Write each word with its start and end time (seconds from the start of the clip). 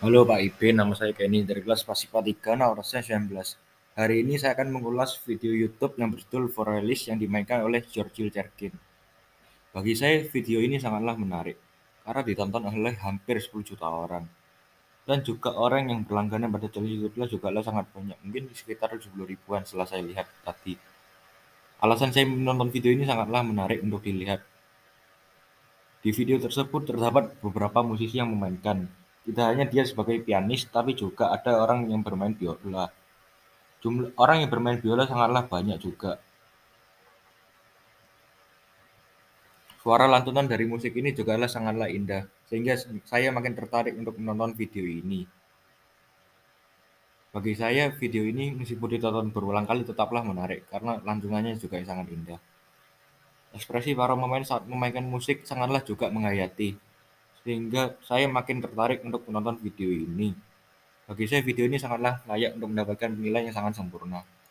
Halo 0.00 0.24
Pak 0.24 0.40
Ibe, 0.40 0.72
nama 0.72 0.96
saya 0.96 1.12
Kenny 1.12 1.44
dari 1.44 1.60
kelas 1.60 1.84
Pasipa 1.84 2.24
3, 2.24 2.56
nomornya 2.56 3.04
19. 3.04 3.36
Hari 4.00 4.24
ini 4.24 4.40
saya 4.40 4.56
akan 4.56 4.72
mengulas 4.72 5.12
video 5.28 5.52
YouTube 5.52 6.00
yang 6.00 6.08
berjudul 6.08 6.48
Forelis 6.48 7.12
yang 7.12 7.20
dimainkan 7.20 7.60
oleh 7.60 7.84
Georgil 7.84 8.32
Cerkin. 8.32 8.72
Bagi 9.76 9.92
saya 9.92 10.24
video 10.24 10.64
ini 10.64 10.80
sangatlah 10.80 11.20
menarik 11.20 11.60
karena 12.00 12.24
ditonton 12.24 12.64
oleh 12.72 12.96
hampir 12.96 13.44
10 13.44 13.60
juta 13.60 13.92
orang. 13.92 14.24
Dan 15.04 15.20
juga 15.20 15.52
orang 15.52 15.92
yang 15.92 16.08
berlangganan 16.08 16.48
pada 16.48 16.72
channel 16.72 16.96
YouTube 16.96 17.28
juga 17.28 17.60
sangat 17.60 17.92
banyak, 17.92 18.16
mungkin 18.24 18.48
sekitar 18.56 18.96
70 18.96 19.12
ribuan 19.28 19.68
setelah 19.68 19.84
saya 19.84 20.00
lihat 20.00 20.24
tadi. 20.40 20.80
Alasan 21.84 22.08
saya 22.08 22.24
menonton 22.24 22.72
video 22.72 22.88
ini 22.88 23.04
sangatlah 23.04 23.44
menarik 23.44 23.84
untuk 23.84 24.00
dilihat. 24.00 24.40
Di 26.00 26.08
video 26.08 26.40
tersebut 26.40 26.88
terdapat 26.88 27.36
beberapa 27.44 27.84
musisi 27.84 28.16
yang 28.16 28.32
memainkan, 28.32 28.88
tidak 29.30 29.46
hanya 29.46 29.64
dia 29.70 29.86
sebagai 29.86 30.18
pianis, 30.20 30.66
tapi 30.66 30.98
juga 30.98 31.30
ada 31.30 31.62
orang 31.62 31.86
yang 31.86 32.02
bermain 32.02 32.34
biola. 32.34 32.90
Jumlah 33.80 34.12
orang 34.18 34.44
yang 34.44 34.50
bermain 34.50 34.76
biola 34.82 35.06
sangatlah 35.06 35.46
banyak 35.46 35.78
juga. 35.78 36.18
Suara 39.80 40.04
lantunan 40.04 40.44
dari 40.44 40.68
musik 40.68 40.92
ini 40.92 41.16
juga 41.16 41.40
sangatlah 41.48 41.88
indah, 41.88 42.28
sehingga 42.44 42.76
saya 43.08 43.32
makin 43.32 43.56
tertarik 43.56 43.96
untuk 43.96 44.20
menonton 44.20 44.52
video 44.52 44.84
ini. 44.84 45.24
Bagi 47.30 47.54
saya, 47.54 47.94
video 47.94 48.26
ini 48.26 48.52
meskipun 48.52 48.90
ditonton 48.90 49.30
berulang 49.30 49.64
kali 49.64 49.86
tetaplah 49.86 50.20
menarik, 50.20 50.68
karena 50.68 51.00
lantunannya 51.00 51.56
juga 51.56 51.80
sangat 51.80 52.10
indah. 52.12 52.42
Ekspresi 53.54 53.94
para 53.94 54.12
pemain 54.18 54.42
saat 54.44 54.66
memainkan 54.66 55.06
musik 55.06 55.46
sangatlah 55.48 55.80
juga 55.80 56.10
menghayati, 56.10 56.89
sehingga 57.44 57.96
saya 58.04 58.28
makin 58.28 58.60
tertarik 58.60 59.00
untuk 59.04 59.24
menonton 59.28 59.56
video 59.60 59.88
ini. 59.88 60.32
Bagi 61.10 61.26
saya 61.26 61.42
video 61.42 61.66
ini 61.66 61.80
sangatlah 61.80 62.22
layak 62.28 62.54
untuk 62.60 62.68
mendapatkan 62.70 63.10
penilaian 63.10 63.50
yang 63.50 63.56
sangat 63.56 63.80
sempurna. 63.80 64.22